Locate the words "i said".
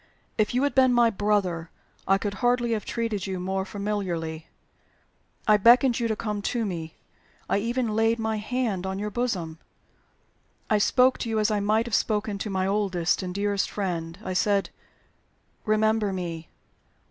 14.23-14.71